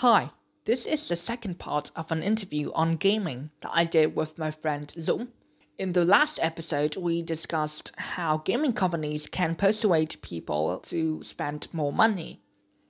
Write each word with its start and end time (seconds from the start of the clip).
Hi, 0.00 0.30
this 0.64 0.86
is 0.86 1.06
the 1.06 1.14
second 1.14 1.58
part 1.58 1.90
of 1.94 2.10
an 2.10 2.22
interview 2.22 2.72
on 2.72 2.96
gaming 2.96 3.50
that 3.60 3.72
I 3.74 3.84
did 3.84 4.16
with 4.16 4.38
my 4.38 4.50
friend 4.50 4.86
Dzung. 4.86 5.28
In 5.76 5.92
the 5.92 6.06
last 6.06 6.38
episode, 6.40 6.96
we 6.96 7.20
discussed 7.20 7.92
how 7.98 8.38
gaming 8.38 8.72
companies 8.72 9.26
can 9.26 9.56
persuade 9.56 10.16
people 10.22 10.78
to 10.84 11.22
spend 11.22 11.68
more 11.74 11.92
money. 11.92 12.40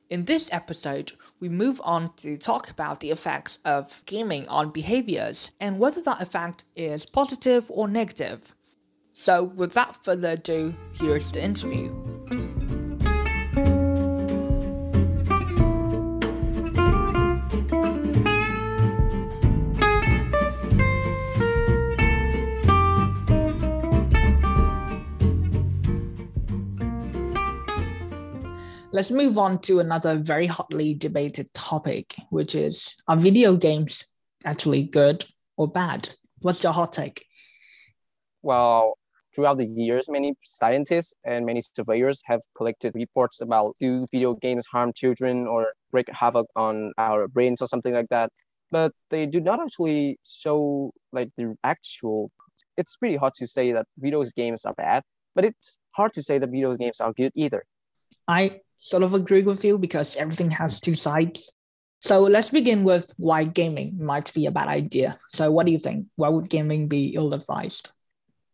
In 0.08 0.26
this 0.26 0.48
episode, 0.52 1.10
we 1.40 1.48
move 1.48 1.80
on 1.82 2.14
to 2.18 2.38
talk 2.38 2.70
about 2.70 3.00
the 3.00 3.10
effects 3.10 3.58
of 3.64 4.04
gaming 4.06 4.46
on 4.46 4.70
behaviors 4.70 5.50
and 5.58 5.80
whether 5.80 6.00
that 6.02 6.22
effect 6.22 6.64
is 6.76 7.06
positive 7.06 7.64
or 7.70 7.88
negative. 7.88 8.54
So, 9.12 9.42
without 9.42 10.04
further 10.04 10.30
ado, 10.34 10.76
here's 10.92 11.32
the 11.32 11.42
interview. 11.42 12.09
Let's 28.92 29.12
move 29.12 29.38
on 29.38 29.60
to 29.60 29.78
another 29.78 30.18
very 30.18 30.48
hotly 30.48 30.94
debated 30.94 31.54
topic, 31.54 32.16
which 32.30 32.56
is 32.56 32.96
are 33.06 33.16
video 33.16 33.54
games 33.54 34.04
actually 34.44 34.82
good 34.82 35.24
or 35.56 35.68
bad? 35.68 36.08
What's 36.40 36.64
your 36.64 36.72
hot 36.72 36.92
take? 36.92 37.24
Well, 38.42 38.98
throughout 39.32 39.58
the 39.58 39.66
years, 39.66 40.08
many 40.08 40.34
scientists 40.44 41.14
and 41.24 41.46
many 41.46 41.60
surveyors 41.60 42.20
have 42.24 42.40
collected 42.56 42.96
reports 42.96 43.40
about 43.40 43.76
do 43.78 44.08
video 44.10 44.34
games 44.34 44.66
harm 44.66 44.92
children 44.92 45.46
or 45.46 45.68
wreak 45.92 46.08
havoc 46.10 46.48
on 46.56 46.92
our 46.98 47.28
brains 47.28 47.62
or 47.62 47.68
something 47.68 47.94
like 47.94 48.08
that. 48.08 48.32
But 48.72 48.90
they 49.10 49.24
do 49.24 49.38
not 49.38 49.60
actually 49.60 50.18
show 50.26 50.90
like 51.12 51.30
the 51.36 51.54
actual. 51.62 52.32
It's 52.76 52.96
pretty 52.96 53.18
hard 53.18 53.34
to 53.34 53.46
say 53.46 53.70
that 53.70 53.86
video 53.96 54.24
games 54.34 54.64
are 54.64 54.74
bad, 54.74 55.04
but 55.36 55.44
it's 55.44 55.78
hard 55.92 56.12
to 56.14 56.24
say 56.24 56.38
that 56.38 56.50
video 56.50 56.76
games 56.76 56.98
are 56.98 57.12
good 57.12 57.30
either. 57.36 57.62
I 58.26 58.62
sort 58.80 59.02
of 59.02 59.14
agree 59.14 59.42
with 59.42 59.64
you 59.64 59.78
because 59.78 60.16
everything 60.16 60.50
has 60.50 60.80
two 60.80 60.94
sides. 60.94 61.52
So 62.00 62.22
let's 62.22 62.48
begin 62.48 62.82
with 62.82 63.12
why 63.18 63.44
gaming 63.44 63.98
might 64.00 64.32
be 64.32 64.46
a 64.46 64.50
bad 64.50 64.68
idea. 64.68 65.18
So 65.28 65.50
what 65.50 65.66
do 65.66 65.72
you 65.72 65.78
think? 65.78 66.06
Why 66.16 66.30
would 66.30 66.48
gaming 66.48 66.88
be 66.88 67.14
ill 67.14 67.34
advised? 67.34 67.90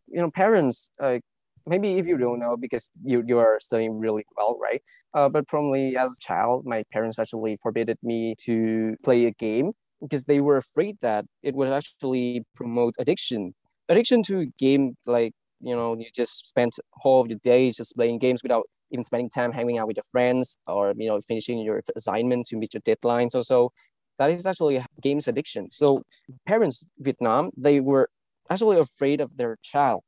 You 0.07 0.21
know, 0.21 0.29
parents, 0.29 0.89
uh, 1.01 1.19
maybe 1.65 1.97
if 1.97 2.05
you 2.05 2.17
don't 2.17 2.39
know 2.39 2.57
because 2.57 2.89
you, 3.03 3.23
you 3.25 3.39
are 3.39 3.57
studying 3.61 3.97
really 3.99 4.25
well, 4.35 4.59
right? 4.61 4.81
Uh, 5.13 5.29
but 5.29 5.47
probably 5.47 5.95
as 5.95 6.11
a 6.11 6.19
child, 6.19 6.65
my 6.65 6.83
parents 6.91 7.17
actually 7.17 7.57
forbidden 7.63 7.95
me 8.03 8.35
to 8.41 8.95
play 9.03 9.25
a 9.25 9.31
game 9.31 9.71
because 10.01 10.25
they 10.25 10.41
were 10.41 10.57
afraid 10.57 10.97
that 11.01 11.25
it 11.41 11.55
would 11.55 11.69
actually 11.69 12.45
promote 12.53 12.95
addiction. 12.99 13.55
Addiction 13.87 14.21
to 14.23 14.47
game, 14.59 14.97
like, 15.05 15.31
you 15.61 15.73
know, 15.73 15.97
you 15.97 16.07
just 16.13 16.49
spend 16.49 16.73
all 17.03 17.21
of 17.21 17.29
your 17.29 17.39
days 17.43 17.77
just 17.77 17.95
playing 17.95 18.19
games 18.19 18.43
without 18.43 18.67
even 18.91 19.03
spending 19.03 19.29
time 19.29 19.51
hanging 19.51 19.77
out 19.77 19.87
with 19.87 19.97
your 19.97 20.03
friends 20.11 20.57
or 20.67 20.93
you 20.97 21.07
know 21.07 21.19
finishing 21.21 21.59
your 21.59 21.81
assignment 21.95 22.47
to 22.47 22.55
meet 22.57 22.73
your 22.73 22.81
deadlines 22.81 23.35
or 23.35 23.43
so 23.43 23.71
that 24.19 24.31
is 24.31 24.45
actually 24.45 24.77
a 24.77 24.85
games 25.01 25.27
addiction. 25.27 25.69
So 25.69 26.03
parents 26.45 26.83
vietnam 26.99 27.51
they 27.55 27.79
were 27.79 28.09
actually 28.49 28.79
afraid 28.79 29.21
of 29.21 29.37
their 29.37 29.57
child 29.61 30.01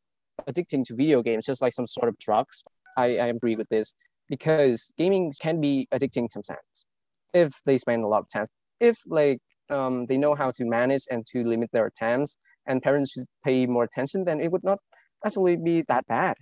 addicting 0.49 0.85
to 0.85 0.95
video 0.95 1.21
games 1.21 1.45
just 1.45 1.61
like 1.61 1.73
some 1.73 1.87
sort 1.87 2.09
of 2.09 2.17
drugs. 2.17 2.63
I, 2.97 3.17
I 3.17 3.27
agree 3.27 3.55
with 3.55 3.69
this 3.69 3.93
because 4.27 4.91
gaming 4.97 5.31
can 5.39 5.61
be 5.61 5.87
addicting 5.93 6.27
sometimes 6.31 6.85
if 7.33 7.53
they 7.65 7.77
spend 7.77 8.03
a 8.03 8.07
lot 8.07 8.21
of 8.21 8.29
time. 8.29 8.47
If 8.79 8.99
like 9.05 9.39
um, 9.69 10.05
they 10.07 10.17
know 10.17 10.35
how 10.35 10.51
to 10.51 10.65
manage 10.65 11.03
and 11.11 11.25
to 11.27 11.43
limit 11.43 11.69
their 11.71 11.85
attempts 11.85 12.37
and 12.65 12.81
parents 12.81 13.11
should 13.11 13.25
pay 13.43 13.65
more 13.65 13.83
attention 13.83 14.25
then 14.25 14.39
it 14.39 14.51
would 14.51 14.63
not 14.63 14.79
actually 15.25 15.55
be 15.57 15.83
that 15.87 16.07
bad 16.07 16.35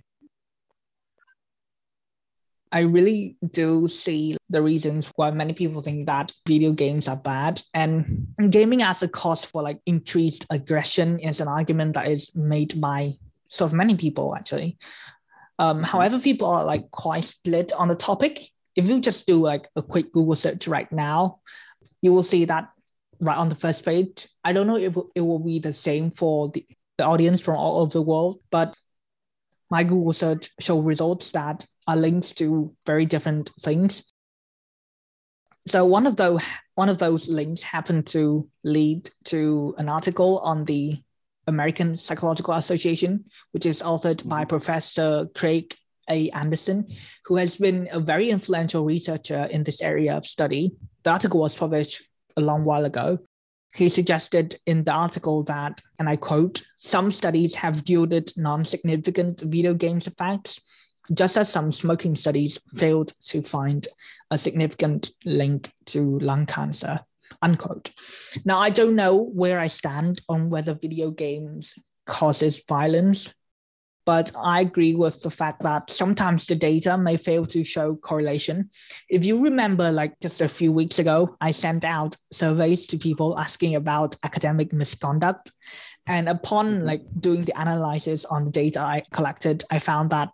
I 2.72 2.80
really 2.80 3.36
do 3.52 3.88
see 3.88 4.36
the 4.50 4.62
reasons 4.62 5.10
why 5.16 5.30
many 5.30 5.52
people 5.52 5.80
think 5.80 6.06
that 6.06 6.32
video 6.46 6.72
games 6.72 7.08
are 7.08 7.16
bad. 7.16 7.62
And 7.74 8.28
gaming 8.50 8.82
as 8.82 9.02
a 9.02 9.08
cause 9.08 9.44
for 9.44 9.62
like 9.62 9.80
increased 9.86 10.46
aggression 10.50 11.18
is 11.18 11.40
an 11.40 11.48
argument 11.48 11.94
that 11.94 12.08
is 12.08 12.34
made 12.34 12.80
by 12.80 13.14
sort 13.48 13.70
of 13.70 13.76
many 13.76 13.96
people 13.96 14.34
actually. 14.34 14.78
Um, 15.58 15.82
however, 15.82 16.18
people 16.18 16.48
are 16.48 16.64
like 16.64 16.90
quite 16.90 17.24
split 17.24 17.72
on 17.72 17.88
the 17.88 17.94
topic. 17.94 18.48
If 18.76 18.88
you 18.88 19.00
just 19.00 19.26
do 19.26 19.42
like 19.42 19.68
a 19.74 19.82
quick 19.82 20.12
Google 20.12 20.36
search 20.36 20.68
right 20.68 20.90
now, 20.92 21.40
you 22.00 22.12
will 22.12 22.22
see 22.22 22.44
that 22.44 22.70
right 23.20 23.36
on 23.36 23.48
the 23.48 23.54
first 23.54 23.84
page. 23.84 24.28
I 24.44 24.52
don't 24.52 24.66
know 24.66 24.76
if 24.76 24.96
it 25.14 25.20
will 25.20 25.40
be 25.40 25.58
the 25.58 25.72
same 25.72 26.12
for 26.12 26.50
the, 26.50 26.64
the 26.96 27.04
audience 27.04 27.40
from 27.40 27.56
all 27.56 27.80
over 27.80 27.92
the 27.92 28.02
world, 28.02 28.40
but 28.50 28.76
my 29.70 29.84
Google 29.84 30.12
search 30.12 30.50
show 30.60 30.78
results 30.80 31.32
that 31.32 31.66
are 31.86 31.96
linked 31.96 32.36
to 32.38 32.74
very 32.86 33.06
different 33.06 33.50
things. 33.60 34.02
So 35.66 35.84
one 35.84 36.06
of 36.06 36.16
those 36.16 36.42
one 36.74 36.88
of 36.88 36.98
those 36.98 37.28
links 37.28 37.60
happened 37.60 38.06
to 38.08 38.48
lead 38.64 39.10
to 39.24 39.74
an 39.78 39.88
article 39.88 40.38
on 40.38 40.64
the 40.64 41.02
American 41.46 41.96
Psychological 41.96 42.54
Association, 42.54 43.24
which 43.52 43.66
is 43.66 43.82
authored 43.82 44.26
by 44.28 44.42
mm-hmm. 44.42 44.48
Professor 44.48 45.26
Craig 45.34 45.74
A. 46.08 46.30
Anderson, 46.30 46.86
who 47.24 47.36
has 47.36 47.56
been 47.56 47.88
a 47.90 48.00
very 48.00 48.30
influential 48.30 48.84
researcher 48.84 49.48
in 49.50 49.64
this 49.64 49.82
area 49.82 50.16
of 50.16 50.26
study. 50.26 50.72
The 51.02 51.10
article 51.10 51.40
was 51.40 51.56
published 51.56 52.02
a 52.36 52.40
long 52.40 52.64
while 52.64 52.84
ago. 52.84 53.18
He 53.74 53.88
suggested 53.88 54.58
in 54.66 54.84
the 54.84 54.92
article 54.92 55.42
that, 55.44 55.80
and 55.98 56.08
I 56.08 56.16
quote, 56.16 56.62
some 56.78 57.10
studies 57.10 57.54
have 57.56 57.82
yielded 57.86 58.32
non 58.36 58.64
significant 58.64 59.40
video 59.42 59.74
games 59.74 60.06
effects 60.06 60.60
just 61.12 61.36
as 61.36 61.50
some 61.50 61.72
smoking 61.72 62.14
studies 62.14 62.58
failed 62.76 63.12
to 63.20 63.42
find 63.42 63.86
a 64.30 64.38
significant 64.38 65.10
link 65.24 65.70
to 65.86 66.18
lung 66.18 66.46
cancer. 66.46 67.00
Unquote. 67.40 67.90
Now 68.44 68.58
I 68.58 68.70
don't 68.70 68.96
know 68.96 69.16
where 69.16 69.58
I 69.58 69.68
stand 69.68 70.22
on 70.28 70.50
whether 70.50 70.74
video 70.74 71.10
games 71.10 71.74
causes 72.06 72.62
violence, 72.68 73.32
but 74.08 74.32
I 74.42 74.62
agree 74.62 74.94
with 74.94 75.20
the 75.20 75.28
fact 75.28 75.62
that 75.64 75.90
sometimes 75.90 76.46
the 76.46 76.54
data 76.54 76.96
may 76.96 77.18
fail 77.18 77.44
to 77.44 77.62
show 77.62 77.94
correlation. 77.96 78.70
If 79.10 79.22
you 79.22 79.38
remember, 79.44 79.92
like 79.92 80.18
just 80.20 80.40
a 80.40 80.48
few 80.48 80.72
weeks 80.72 80.98
ago, 80.98 81.36
I 81.42 81.50
sent 81.50 81.84
out 81.84 82.16
surveys 82.32 82.86
to 82.86 82.96
people 82.96 83.38
asking 83.38 83.74
about 83.74 84.16
academic 84.24 84.72
misconduct. 84.72 85.52
And 86.06 86.26
upon 86.26 86.76
mm-hmm. 86.76 86.86
like 86.86 87.02
doing 87.20 87.44
the 87.44 87.60
analysis 87.60 88.24
on 88.24 88.46
the 88.46 88.50
data 88.50 88.80
I 88.80 89.02
collected, 89.12 89.64
I 89.70 89.78
found 89.78 90.08
that 90.08 90.30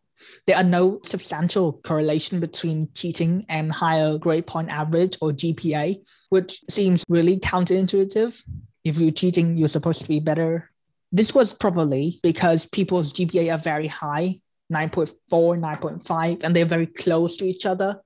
there 0.46 0.56
are 0.56 0.62
no 0.78 1.00
substantial 1.04 1.72
correlation 1.72 2.38
between 2.38 2.90
cheating 2.94 3.44
and 3.48 3.72
higher 3.72 4.18
grade 4.18 4.46
point 4.46 4.70
average 4.70 5.18
or 5.20 5.32
GPA, 5.32 6.00
which 6.28 6.60
seems 6.70 7.02
really 7.08 7.40
counterintuitive. 7.40 8.40
If 8.84 8.98
you're 8.98 9.10
cheating, 9.10 9.56
you're 9.56 9.66
supposed 9.66 10.02
to 10.02 10.06
be 10.08 10.20
better. 10.20 10.70
This 11.14 11.34
was 11.34 11.52
probably 11.52 12.18
because 12.24 12.66
people's 12.66 13.12
GPA 13.12 13.54
are 13.54 13.58
very 13.58 13.86
high 13.86 14.40
9.4, 14.72 15.14
9.5, 15.30 16.42
and 16.42 16.56
they're 16.56 16.64
very 16.64 16.86
close 16.86 17.36
to 17.36 17.44
each 17.44 17.66
other. 17.66 18.00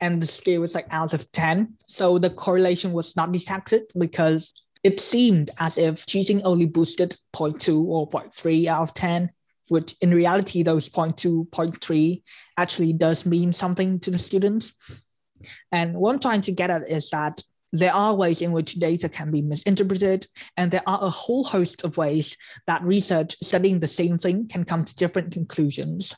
And 0.00 0.20
the 0.20 0.26
scale 0.26 0.60
was 0.60 0.74
like 0.74 0.88
out 0.90 1.14
of 1.14 1.30
10. 1.32 1.74
So 1.86 2.18
the 2.18 2.30
correlation 2.30 2.92
was 2.92 3.14
not 3.14 3.30
detected 3.30 3.82
because 3.96 4.52
it 4.82 4.98
seemed 5.00 5.52
as 5.58 5.78
if 5.78 6.04
cheating 6.06 6.42
only 6.42 6.66
boosted 6.66 7.14
0.2 7.32 7.84
or 7.84 8.10
0.3 8.10 8.66
out 8.66 8.82
of 8.82 8.94
10 8.94 9.30
which 9.70 9.94
in 10.00 10.14
reality, 10.14 10.62
those 10.62 10.88
0.2, 10.88 11.48
0.3 11.50 12.22
actually 12.56 12.92
does 12.92 13.26
mean 13.26 13.52
something 13.52 14.00
to 14.00 14.10
the 14.10 14.18
students. 14.18 14.72
And 15.70 15.94
what 15.94 16.12
I'm 16.12 16.20
trying 16.20 16.40
to 16.42 16.52
get 16.52 16.70
at 16.70 16.90
is 16.90 17.10
that 17.10 17.42
there 17.72 17.94
are 17.94 18.14
ways 18.14 18.42
in 18.42 18.52
which 18.52 18.74
data 18.74 19.08
can 19.08 19.30
be 19.30 19.42
misinterpreted, 19.42 20.26
and 20.56 20.70
there 20.70 20.82
are 20.86 21.02
a 21.02 21.10
whole 21.10 21.44
host 21.44 21.84
of 21.84 21.96
ways 21.96 22.36
that 22.66 22.82
research 22.82 23.36
studying 23.42 23.80
the 23.80 23.88
same 23.88 24.18
thing 24.18 24.48
can 24.48 24.64
come 24.64 24.84
to 24.84 24.94
different 24.94 25.32
conclusions. 25.32 26.14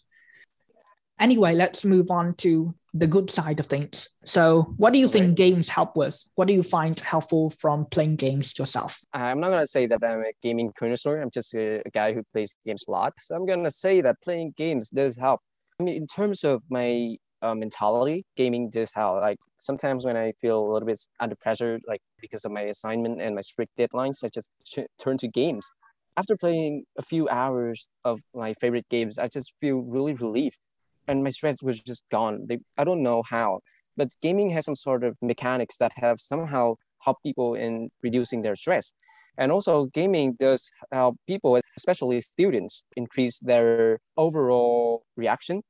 Anyway, 1.18 1.54
let's 1.54 1.84
move 1.84 2.10
on 2.10 2.34
to 2.34 2.74
the 2.94 3.06
good 3.06 3.30
side 3.30 3.60
of 3.60 3.66
things. 3.66 4.08
So, 4.24 4.74
what 4.76 4.92
do 4.92 4.98
you 4.98 5.06
think 5.06 5.36
games 5.36 5.68
help 5.68 5.96
with? 5.96 6.24
What 6.34 6.48
do 6.48 6.54
you 6.54 6.62
find 6.62 6.98
helpful 6.98 7.50
from 7.50 7.86
playing 7.86 8.16
games 8.16 8.58
yourself? 8.58 9.00
I'm 9.12 9.38
not 9.38 9.50
gonna 9.50 9.66
say 9.66 9.86
that 9.86 10.02
I'm 10.02 10.20
a 10.20 10.32
gaming 10.42 10.72
connoisseur. 10.76 11.20
I'm 11.20 11.30
just 11.30 11.54
a, 11.54 11.82
a 11.84 11.90
guy 11.90 12.14
who 12.14 12.22
plays 12.32 12.54
games 12.66 12.84
a 12.88 12.90
lot. 12.90 13.12
So 13.20 13.36
I'm 13.36 13.46
gonna 13.46 13.70
say 13.70 14.00
that 14.00 14.16
playing 14.22 14.54
games 14.56 14.88
does 14.88 15.16
help. 15.16 15.40
I 15.78 15.82
mean, 15.82 15.96
in 15.96 16.06
terms 16.06 16.42
of 16.42 16.62
my 16.68 17.16
uh, 17.42 17.54
mentality, 17.54 18.24
gaming 18.36 18.70
does 18.70 18.92
help. 18.92 19.20
Like 19.20 19.38
sometimes 19.58 20.04
when 20.04 20.16
I 20.16 20.32
feel 20.40 20.58
a 20.58 20.68
little 20.72 20.86
bit 20.86 21.00
under 21.18 21.36
pressure, 21.36 21.80
like 21.86 22.02
because 22.20 22.44
of 22.44 22.52
my 22.52 22.62
assignment 22.62 23.20
and 23.20 23.34
my 23.34 23.40
strict 23.40 23.76
deadlines, 23.78 24.24
I 24.24 24.28
just 24.28 24.48
turn 25.00 25.18
to 25.18 25.28
games. 25.28 25.66
After 26.16 26.36
playing 26.36 26.84
a 26.98 27.02
few 27.02 27.28
hours 27.28 27.88
of 28.04 28.20
my 28.34 28.54
favorite 28.54 28.88
games, 28.90 29.18
I 29.18 29.28
just 29.28 29.54
feel 29.60 29.78
really 29.78 30.14
relieved 30.14 30.58
and 31.08 31.24
my 31.24 31.30
stress 31.30 31.62
was 31.62 31.80
just 31.80 32.02
gone. 32.10 32.46
They, 32.46 32.58
I 32.76 32.84
don't 32.84 33.02
know 33.02 33.22
how, 33.22 33.60
but 33.96 34.08
gaming 34.22 34.50
has 34.50 34.64
some 34.64 34.76
sort 34.76 35.02
of 35.04 35.16
mechanics 35.22 35.76
that 35.78 35.92
have 35.96 36.20
somehow 36.20 36.76
help 37.00 37.18
people 37.22 37.54
in 37.54 37.90
reducing 38.02 38.42
their 38.42 38.56
stress. 38.56 38.92
And 39.38 39.50
also 39.50 39.86
gaming 39.86 40.36
does 40.38 40.70
help 40.92 41.16
people, 41.26 41.58
especially 41.76 42.20
students, 42.20 42.84
increase 42.96 43.38
their 43.38 44.00
overall 44.16 45.04
reaction 45.16 45.62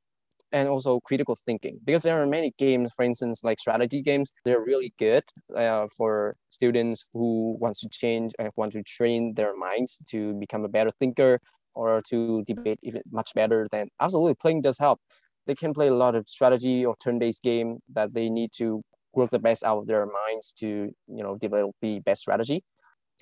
and 0.51 0.67
also 0.67 0.99
critical 1.01 1.37
thinking 1.45 1.79
because 1.85 2.03
there 2.03 2.21
are 2.21 2.27
many 2.27 2.53
games 2.57 2.91
for 2.95 3.03
instance 3.03 3.41
like 3.43 3.59
strategy 3.59 4.01
games 4.01 4.33
they're 4.43 4.61
really 4.61 4.93
good 4.99 5.23
uh, 5.55 5.87
for 5.95 6.35
students 6.49 7.05
who 7.13 7.55
want 7.59 7.77
to 7.77 7.87
change 7.89 8.33
and 8.37 8.49
want 8.55 8.71
to 8.71 8.83
train 8.83 9.33
their 9.35 9.55
minds 9.55 9.97
to 10.09 10.33
become 10.33 10.65
a 10.65 10.69
better 10.69 10.91
thinker 10.99 11.39
or 11.73 12.01
to 12.09 12.43
debate 12.43 12.79
even 12.83 13.01
much 13.11 13.33
better 13.33 13.67
than 13.71 13.89
absolutely 13.99 14.33
playing 14.35 14.61
does 14.61 14.77
help. 14.77 14.99
They 15.47 15.55
can 15.55 15.73
play 15.73 15.87
a 15.87 15.95
lot 15.95 16.15
of 16.15 16.27
strategy 16.27 16.85
or 16.85 16.95
turn-based 17.01 17.41
game 17.41 17.79
that 17.93 18.13
they 18.13 18.29
need 18.29 18.51
to 18.57 18.81
work 19.13 19.31
the 19.31 19.39
best 19.39 19.63
out 19.63 19.79
of 19.79 19.87
their 19.87 20.05
minds 20.05 20.53
to 20.59 20.67
you 21.07 21.23
know 21.23 21.37
develop 21.37 21.75
the 21.81 21.99
best 21.99 22.21
strategy. 22.21 22.63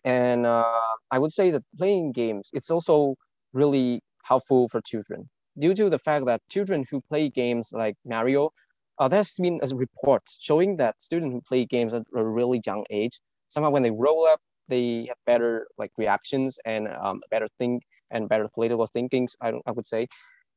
And 0.06 0.46
uh, 0.46 0.80
i 1.12 1.20
would 1.20 1.32
say 1.32 1.52
that 1.52 1.64
playing 1.78 2.14
games 2.14 2.50
it's 2.54 2.70
also 2.72 3.16
really 3.52 4.02
helpful 4.24 4.70
for 4.70 4.80
children 4.82 5.30
due 5.60 5.74
to 5.76 5.90
the 5.90 6.00
fact 6.00 6.26
that 6.26 6.42
children 6.50 6.86
who 6.90 7.02
play 7.02 7.30
games 7.30 7.70
like 7.74 7.96
Mario, 8.06 8.52
uh, 8.98 9.08
there's 9.08 9.36
been 9.36 9.60
a 9.62 9.76
report 9.76 10.24
showing 10.40 10.78
that 10.78 10.96
students 11.00 11.34
who 11.34 11.42
play 11.42 11.66
games 11.66 11.94
at 11.94 12.04
a 12.16 12.26
really 12.26 12.62
young 12.66 12.86
age, 12.90 13.20
somehow 13.50 13.70
when 13.70 13.84
they 13.84 13.90
grow 13.90 14.26
up, 14.26 14.40
they 14.68 15.06
have 15.08 15.18
better 15.26 15.68
like 15.78 15.92
reactions 15.98 16.60
and 16.66 16.88
um, 16.88 17.22
better 17.32 17.48
think 17.58 17.84
and 18.12 18.30
better 18.30 18.48
political 18.54 18.88
thinkings. 18.88 19.36
I, 19.42 19.54
I 19.66 19.72
would 19.72 19.88
say. 19.88 20.08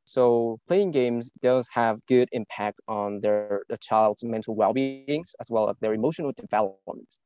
So 0.05 0.59
playing 0.67 0.91
games 0.91 1.31
does 1.41 1.69
have 1.73 2.05
good 2.07 2.29
impact 2.33 2.81
on 2.89 3.21
their 3.21 3.63
the 3.69 3.79
child's 3.79 4.25
mental 4.25 4.55
well-being 4.55 5.25
as 5.41 5.47
well 5.49 5.71
as 5.71 5.77
their 5.81 5.95
emotional 5.95 6.33
development. 6.37 7.19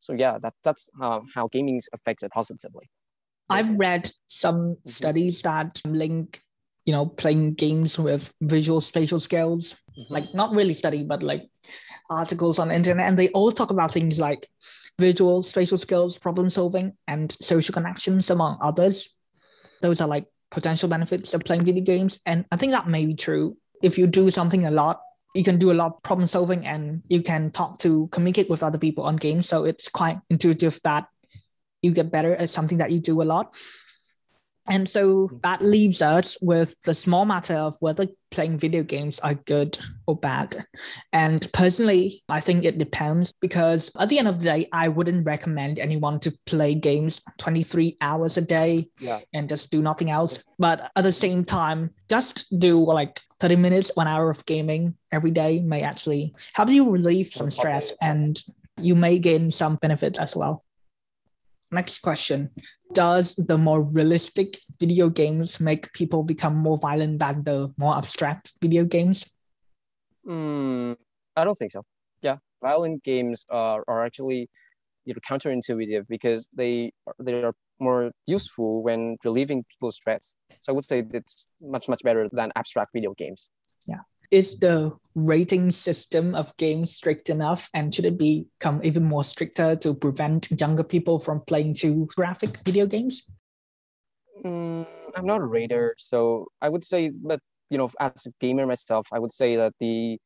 So 0.00 0.12
yeah, 0.12 0.38
that, 0.42 0.54
that's 0.64 0.88
uh, 1.00 1.20
how 1.34 1.48
gaming 1.48 1.80
affects 1.92 2.22
it 2.22 2.32
positively. 2.32 2.90
I've 3.48 3.74
read 3.76 4.10
some 4.26 4.56
mm-hmm. 4.56 4.88
studies 4.88 5.42
that 5.42 5.80
link 5.84 6.42
you 6.84 6.92
know 6.92 7.06
playing 7.06 7.54
games 7.54 7.98
with 7.98 8.32
visual 8.40 8.80
spatial 8.80 9.18
skills 9.18 9.74
mm-hmm. 9.98 10.12
like 10.12 10.34
not 10.34 10.52
really 10.52 10.74
study 10.74 11.02
but 11.02 11.22
like 11.22 11.48
articles 12.10 12.58
on 12.58 12.68
the 12.68 12.74
internet. 12.74 13.06
And 13.06 13.18
they 13.18 13.28
all 13.30 13.52
talk 13.52 13.70
about 13.70 13.92
things 13.92 14.18
like 14.18 14.48
visual 14.98 15.42
spatial 15.42 15.78
skills 15.78 16.18
problem 16.18 16.50
solving 16.50 16.96
and 17.08 17.36
social 17.40 17.72
connections 17.72 18.30
among 18.30 18.58
others. 18.60 19.14
Those 19.82 20.00
are 20.00 20.08
like 20.08 20.26
potential 20.50 20.88
benefits 20.88 21.34
of 21.34 21.44
playing 21.44 21.64
video 21.64 21.82
games. 21.82 22.20
And 22.26 22.44
i 22.52 22.56
think 22.56 22.72
that 22.72 22.88
may 22.88 23.04
be 23.06 23.14
true. 23.14 23.56
If 23.82 23.98
you 23.98 24.06
do 24.06 24.30
something 24.30 24.66
a 24.66 24.70
lot 24.70 25.00
you 25.34 25.42
can 25.42 25.58
do 25.58 25.72
a 25.72 25.74
lot 25.74 25.86
of 25.86 26.02
problem 26.04 26.28
solving 26.28 26.64
and 26.64 27.02
you 27.08 27.20
can 27.20 27.50
talk 27.50 27.80
to 27.80 28.06
communicate 28.12 28.48
with 28.48 28.62
other 28.62 28.78
people 28.78 29.02
on 29.02 29.16
games. 29.16 29.48
So 29.48 29.64
it's 29.64 29.88
quite 29.88 30.20
intuitive 30.30 30.78
that 30.84 31.08
you 31.82 31.90
get 31.90 32.12
better 32.12 32.36
at 32.36 32.50
something 32.50 32.78
that 32.78 32.92
you 32.92 33.00
do 33.00 33.20
a 33.20 33.24
lot 33.24 33.56
and 34.66 34.88
so 34.88 35.28
mm. 35.28 35.42
that 35.42 35.62
leaves 35.62 36.00
us 36.00 36.36
with 36.40 36.80
the 36.82 36.94
small 36.94 37.24
matter 37.24 37.54
of 37.54 37.76
whether 37.80 38.06
playing 38.30 38.58
video 38.58 38.82
games 38.82 39.18
are 39.20 39.34
good 39.34 39.78
or 40.06 40.16
bad. 40.16 40.64
And 41.12 41.46
personally, 41.52 42.22
I 42.28 42.40
think 42.40 42.64
it 42.64 42.78
depends 42.78 43.32
because 43.32 43.90
at 43.98 44.08
the 44.08 44.18
end 44.18 44.28
of 44.28 44.38
the 44.38 44.44
day, 44.44 44.68
I 44.72 44.88
wouldn't 44.88 45.26
recommend 45.26 45.78
anyone 45.78 46.18
to 46.20 46.32
play 46.46 46.74
games 46.74 47.20
23 47.38 47.98
hours 48.00 48.36
a 48.36 48.40
day 48.40 48.88
yeah. 48.98 49.20
and 49.34 49.48
just 49.48 49.70
do 49.70 49.82
nothing 49.82 50.10
else. 50.10 50.42
But 50.58 50.90
at 50.96 51.04
the 51.04 51.12
same 51.12 51.44
time, 51.44 51.90
just 52.08 52.58
do 52.58 52.82
like 52.84 53.20
30 53.40 53.56
minutes, 53.56 53.90
one 53.94 54.08
hour 54.08 54.30
of 54.30 54.46
gaming 54.46 54.94
every 55.12 55.30
day 55.30 55.60
may 55.60 55.82
actually 55.82 56.34
help 56.54 56.70
you 56.70 56.88
relieve 56.88 57.28
some 57.28 57.50
stress 57.50 57.92
and 58.00 58.40
you 58.80 58.94
may 58.96 59.18
gain 59.18 59.50
some 59.50 59.76
benefits 59.76 60.18
as 60.18 60.34
well. 60.34 60.64
Next 61.70 62.00
question 62.00 62.50
does 62.94 63.34
the 63.34 63.58
more 63.58 63.82
realistic 63.82 64.58
video 64.80 65.08
games 65.08 65.60
make 65.60 65.92
people 65.92 66.22
become 66.22 66.56
more 66.56 66.78
violent 66.78 67.18
than 67.18 67.44
the 67.44 67.72
more 67.76 67.96
abstract 67.96 68.52
video 68.60 68.84
games? 68.84 69.26
Mm, 70.26 70.96
I 71.36 71.44
don't 71.44 71.56
think 71.56 71.72
so. 71.72 71.82
Yeah, 72.22 72.38
violent 72.62 73.04
games 73.04 73.44
are, 73.50 73.84
are 73.86 74.04
actually 74.04 74.48
you 75.04 75.14
know 75.14 75.20
counterintuitive 75.28 76.06
because 76.08 76.48
they 76.54 76.92
they 77.18 77.42
are 77.42 77.54
more 77.78 78.12
useful 78.26 78.82
when 78.82 79.16
relieving 79.24 79.64
people's 79.70 79.96
stress. 79.96 80.34
So 80.60 80.72
I 80.72 80.74
would 80.74 80.84
say 80.84 81.04
it's 81.12 81.46
much 81.60 81.88
much 81.88 82.02
better 82.02 82.28
than 82.32 82.52
abstract 82.56 82.92
video 82.94 83.12
games. 83.14 83.50
Yeah 83.86 84.00
is 84.34 84.58
the 84.58 84.92
rating 85.14 85.70
system 85.70 86.34
of 86.34 86.56
games 86.56 86.90
strict 86.90 87.30
enough 87.30 87.70
and 87.72 87.94
should 87.94 88.04
it 88.04 88.18
become 88.18 88.80
even 88.82 89.04
more 89.04 89.22
stricter 89.22 89.76
to 89.76 89.94
prevent 89.94 90.50
younger 90.60 90.82
people 90.82 91.20
from 91.20 91.40
playing 91.46 91.72
too 91.72 92.08
graphic 92.16 92.58
video 92.64 92.84
games? 92.84 93.22
Mm, 94.44 94.86
i'm 95.14 95.26
not 95.26 95.40
a 95.40 95.44
rater 95.44 95.94
so 95.96 96.48
i 96.60 96.68
would 96.68 96.84
say 96.84 97.08
but 97.08 97.38
you 97.70 97.78
know 97.78 97.88
as 98.00 98.26
a 98.26 98.32
gamer 98.40 98.66
myself 98.66 99.06
i 99.12 99.18
would 99.18 99.32
say 99.32 99.54
that 99.54 99.72
the 99.78 100.18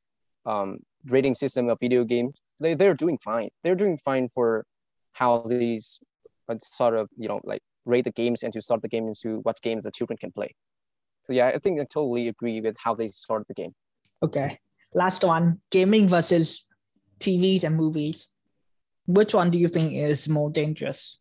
um, 0.46 0.78
rating 1.04 1.34
system 1.34 1.68
of 1.68 1.78
video 1.78 2.02
games 2.04 2.34
they, 2.60 2.74
they're 2.74 2.94
doing 2.94 3.18
fine. 3.18 3.50
They're 3.62 3.74
doing 3.74 3.98
fine 3.98 4.28
for 4.28 4.64
how 5.12 5.44
these 5.48 6.00
uh, 6.48 6.56
sort 6.62 6.96
of 6.96 7.08
you 7.16 7.28
know 7.28 7.40
like 7.44 7.60
rate 7.84 8.04
the 8.04 8.12
games 8.12 8.42
and 8.42 8.52
to 8.54 8.62
sort 8.62 8.82
the 8.82 8.88
game 8.88 9.06
into 9.06 9.40
what 9.40 9.60
games 9.62 9.82
the 9.84 9.90
children 9.90 10.16
can 10.16 10.32
play. 10.32 10.54
So 11.26 11.34
yeah 11.34 11.48
i 11.48 11.58
think 11.58 11.78
i 11.78 11.84
totally 11.84 12.28
agree 12.28 12.60
with 12.62 12.76
how 12.78 12.94
they 12.94 13.08
sort 13.08 13.46
the 13.48 13.54
game 13.54 13.74
Okay. 14.22 14.58
Last 14.94 15.24
one 15.24 15.60
gaming 15.70 16.08
versus 16.08 16.66
TVs 17.20 17.64
and 17.64 17.76
movies. 17.76 18.28
Which 19.06 19.34
one 19.34 19.50
do 19.50 19.58
you 19.58 19.68
think 19.68 19.94
is 19.94 20.28
more 20.28 20.50
dangerous? 20.50 21.18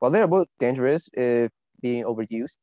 Well, 0.00 0.10
they're 0.10 0.26
both 0.26 0.48
dangerous 0.58 1.08
if 1.14 1.50
being 1.80 2.04
overused, 2.04 2.56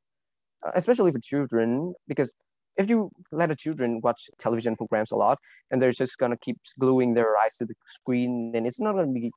uh, 0.66 0.72
especially 0.76 1.12
for 1.12 1.20
children, 1.20 1.94
because 2.08 2.32
if 2.78 2.90
you 2.90 3.12
let 3.32 3.50
the 3.50 3.56
children 3.56 4.02
watch 4.02 4.30
television 4.40 4.76
programs 4.76 5.12
a 5.12 5.16
lot 5.16 5.40
and 5.70 5.82
they're 5.82 5.92
just 5.92 6.18
gonna 6.18 6.38
keep 6.38 6.58
gluing 6.80 7.14
their 7.14 7.38
eyes 7.38 7.58
to 7.58 7.66
the 7.66 7.74
screen, 7.88 8.52
then 8.52 8.66
it's 8.66 8.80
not 8.80 8.94
gonna 8.94 9.12
be 9.12 9.32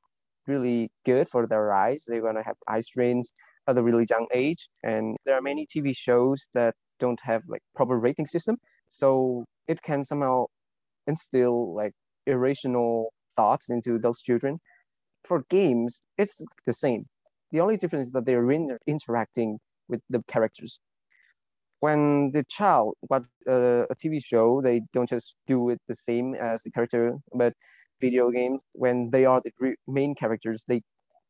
really 0.47 0.91
good 1.05 1.29
for 1.29 1.47
their 1.47 1.73
eyes. 1.73 2.05
They're 2.07 2.23
gonna 2.23 2.45
have 2.45 2.57
eye 2.69 2.81
strains 2.81 3.33
at 3.67 3.77
a 3.77 3.83
really 3.83 4.07
young 4.09 4.27
age. 4.33 4.69
And 4.85 5.17
there 5.25 5.35
are 5.35 5.43
many 5.43 5.67
TV 5.67 5.95
shows 5.97 6.49
that 6.55 6.75
don't 7.01 7.21
have 7.23 7.43
like 7.49 7.63
proper 7.75 7.99
rating 7.99 8.27
system 8.27 8.57
so 8.89 9.45
it 9.69 9.83
can 9.83 10.05
somehow 10.05 10.47
instill 11.07 11.75
like 11.75 11.93
irrational 12.27 13.13
thoughts 13.37 13.71
into 13.71 13.99
those 13.99 14.23
children. 14.23 14.59
For 15.25 15.45
games 15.51 16.01
it's 16.19 16.41
the 16.65 16.73
same. 16.73 17.07
The 17.51 17.61
only 17.61 17.77
difference 17.77 18.07
is 18.07 18.13
that 18.13 18.27
they're 18.27 18.51
in, 18.51 18.77
interacting 18.87 19.59
with 19.89 20.01
the 20.11 20.23
characters. 20.29 20.81
When 21.81 22.33
the 22.33 22.45
child 22.49 22.95
watch 23.11 23.25
uh, 23.49 23.85
a 23.91 23.95
tv 23.95 24.25
show 24.25 24.61
they 24.63 24.83
don't 24.93 25.09
just 25.09 25.35
do 25.47 25.69
it 25.71 25.81
the 25.89 25.95
same 25.95 26.35
as 26.35 26.63
the 26.63 26.71
character 26.71 27.17
but 27.35 27.53
video 28.01 28.31
games 28.31 28.61
when 28.73 29.11
they 29.11 29.25
are 29.25 29.41
the 29.43 29.75
main 29.87 30.15
characters 30.15 30.65
they 30.69 30.83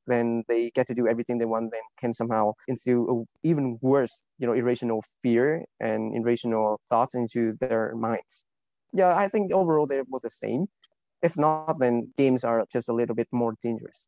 then 0.06 0.44
they 0.48 0.70
get 0.70 0.86
to 0.88 0.94
do 0.94 1.08
everything 1.08 1.38
they 1.38 1.44
want, 1.44 1.72
then 1.72 1.82
can 1.98 2.12
somehow 2.12 2.52
instill 2.68 3.26
even 3.42 3.78
worse, 3.80 4.22
you 4.38 4.46
know, 4.46 4.52
irrational 4.52 5.02
fear 5.22 5.64
and 5.80 6.14
irrational 6.14 6.80
thoughts 6.88 7.14
into 7.14 7.56
their 7.60 7.94
minds. 7.96 8.44
Yeah, 8.92 9.16
I 9.16 9.28
think 9.28 9.52
overall 9.52 9.86
they're 9.86 10.04
both 10.04 10.22
the 10.22 10.30
same. 10.30 10.66
If 11.22 11.36
not, 11.36 11.78
then 11.78 12.12
games 12.16 12.44
are 12.44 12.64
just 12.72 12.88
a 12.88 12.92
little 12.92 13.14
bit 13.14 13.28
more 13.32 13.54
dangerous. 13.62 14.06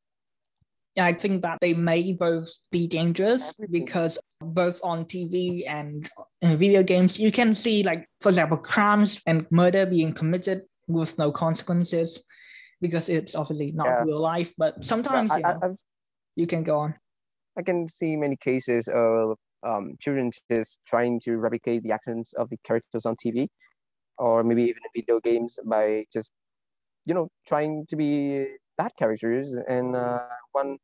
Yeah, 0.94 1.06
I 1.06 1.12
think 1.12 1.42
that 1.42 1.58
they 1.60 1.74
may 1.74 2.12
both 2.12 2.50
be 2.70 2.86
dangerous 2.86 3.52
because 3.70 4.18
both 4.40 4.80
on 4.82 5.04
TV 5.04 5.62
and 5.68 6.08
in 6.42 6.58
video 6.58 6.82
games, 6.82 7.18
you 7.18 7.30
can 7.30 7.54
see, 7.54 7.82
like, 7.82 8.08
for 8.20 8.30
example, 8.30 8.56
crimes 8.56 9.20
and 9.26 9.46
murder 9.50 9.86
being 9.86 10.12
committed 10.12 10.62
with 10.86 11.18
no 11.18 11.30
consequences 11.30 12.22
because 12.80 13.08
it's 13.08 13.34
obviously 13.34 13.72
not 13.72 13.86
yeah. 13.86 14.02
real 14.04 14.20
life. 14.20 14.52
But 14.56 14.82
sometimes 14.84 15.30
yeah, 15.30 15.48
I, 15.48 15.52
you, 15.54 15.60
know, 15.60 15.76
you 16.38 16.46
can 16.46 16.62
go 16.62 16.78
on. 16.78 16.94
I 17.58 17.62
can 17.62 17.88
see 17.88 18.14
many 18.14 18.36
cases 18.36 18.88
of 18.94 19.36
um, 19.66 19.96
children 19.98 20.30
just 20.50 20.78
trying 20.86 21.18
to 21.24 21.36
replicate 21.36 21.82
the 21.82 21.90
actions 21.90 22.32
of 22.38 22.48
the 22.48 22.56
characters 22.64 23.04
on 23.04 23.16
TV, 23.16 23.48
or 24.18 24.44
maybe 24.44 24.62
even 24.62 24.82
in 24.84 25.02
video 25.02 25.18
games 25.18 25.58
by 25.64 26.04
just, 26.12 26.30
you 27.06 27.14
know, 27.14 27.28
trying 27.48 27.86
to 27.90 27.96
be 27.96 28.46
that 28.78 28.92
characters. 28.96 29.52
And 29.68 29.96
uh, 29.96 30.20
one 30.52 30.76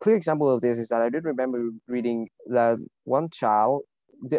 clear 0.00 0.14
example 0.14 0.48
of 0.48 0.60
this 0.60 0.78
is 0.78 0.88
that 0.88 1.02
I 1.02 1.10
did 1.10 1.24
remember 1.24 1.70
reading 1.88 2.28
that 2.46 2.78
one 3.02 3.28
child, 3.30 3.82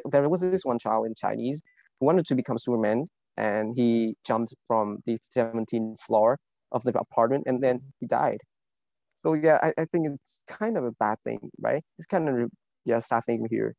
there 0.09 0.29
was 0.29 0.39
this 0.39 0.63
one 0.63 0.79
child 0.79 1.05
in 1.05 1.15
Chinese 1.15 1.61
who 1.99 2.05
wanted 2.05 2.25
to 2.27 2.35
become 2.35 2.57
Superman, 2.57 3.07
and 3.35 3.75
he 3.75 4.15
jumped 4.25 4.53
from 4.67 4.99
the 5.05 5.17
17th 5.35 5.99
floor 5.99 6.39
of 6.71 6.83
the 6.83 6.97
apartment 6.97 7.43
and 7.45 7.61
then 7.61 7.81
he 7.99 8.07
died. 8.07 8.39
So 9.25 9.33
yeah, 9.33 9.57
I, 9.61 9.73
I 9.81 9.85
think 9.85 10.07
it's 10.13 10.43
kind 10.47 10.77
of 10.77 10.83
a 10.83 10.91
bad 10.91 11.17
thing, 11.23 11.39
right? 11.59 11.83
It's 11.97 12.05
kind 12.05 12.29
of 12.29 12.49
yeah, 12.85 12.99
sad 12.99 13.23
thing 13.25 13.47
here. 13.49 13.75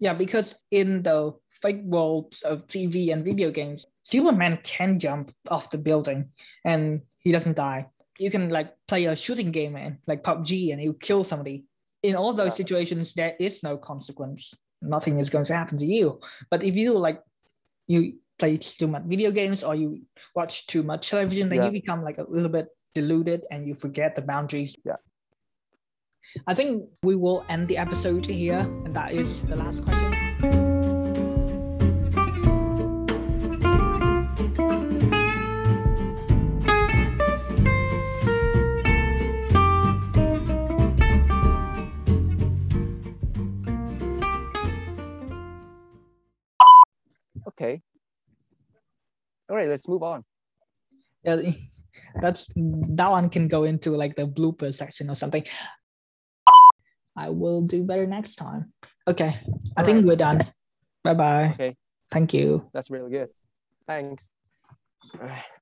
Yeah, 0.00 0.14
because 0.14 0.56
in 0.72 1.02
the 1.02 1.32
fake 1.62 1.82
world 1.84 2.34
of 2.44 2.66
TV 2.66 3.12
and 3.12 3.24
video 3.24 3.50
games, 3.52 3.86
Superman 4.02 4.58
can 4.64 4.98
jump 4.98 5.30
off 5.48 5.70
the 5.70 5.78
building 5.78 6.30
and 6.64 7.02
he 7.20 7.30
doesn't 7.30 7.56
die. 7.56 7.86
you 8.18 8.30
can 8.30 8.48
like 8.48 8.70
play 8.86 9.06
a 9.06 9.16
shooting 9.16 9.50
game 9.50 9.74
and 9.74 9.98
like 10.06 10.22
PUBG 10.22 10.72
and 10.72 10.80
you 10.82 10.94
kill 10.94 11.24
somebody. 11.24 11.64
In 12.02 12.14
all 12.14 12.32
those 12.32 12.54
Yeah. 12.54 12.62
situations, 12.62 13.14
there 13.14 13.34
is 13.40 13.62
no 13.62 13.76
consequence. 13.76 14.54
Nothing 14.82 15.18
is 15.18 15.30
going 15.30 15.44
to 15.46 15.54
happen 15.54 15.78
to 15.78 15.86
you. 15.86 16.20
But 16.50 16.62
if 16.62 16.76
you 16.76 16.98
like 16.98 17.20
you 17.86 18.18
play 18.38 18.56
too 18.56 18.86
much 18.88 19.02
video 19.06 19.30
games 19.30 19.64
or 19.64 19.74
you 19.74 20.02
watch 20.34 20.66
too 20.66 20.82
much 20.82 21.10
television, 21.10 21.48
then 21.48 21.58
Yeah. 21.58 21.66
you 21.66 21.72
become 21.72 22.02
like 22.04 22.18
a 22.18 22.26
little 22.28 22.50
bit 22.50 22.66
deluded 22.94 23.44
and 23.50 23.66
you 23.66 23.74
forget 23.74 24.14
the 24.14 24.22
boundaries. 24.22 24.76
Yeah. 24.84 24.96
I 26.46 26.54
think 26.54 26.84
we 27.02 27.16
will 27.16 27.44
end 27.48 27.68
the 27.68 27.76
episode 27.76 28.24
here, 28.26 28.60
and 28.60 28.94
that 28.94 29.12
is 29.12 29.40
the 29.40 29.56
last 29.56 29.84
question. 29.84 30.12
Okay. 47.46 47.82
All 49.48 49.56
right, 49.56 49.68
let's 49.68 49.86
move 49.86 50.02
on. 50.02 50.24
Yeah, 51.24 51.40
that's 52.20 52.48
that 52.56 53.10
one 53.10 53.28
can 53.28 53.48
go 53.48 53.64
into 53.64 53.90
like 53.92 54.16
the 54.16 54.26
blooper 54.26 54.72
section 54.74 55.10
or 55.10 55.14
something. 55.14 55.44
I 57.16 57.30
will 57.30 57.62
do 57.62 57.84
better 57.84 58.06
next 58.06 58.36
time. 58.36 58.72
Okay, 59.06 59.38
I 59.76 59.82
think 59.82 59.98
Alright. 59.98 60.04
we're 60.04 60.16
done. 60.16 60.40
Bye 61.02 61.14
bye. 61.14 61.50
Okay. 61.54 61.76
Thank 62.10 62.34
you. 62.34 62.70
That's 62.72 62.90
really 62.90 63.10
good. 63.10 63.28
Thanks. 63.86 64.28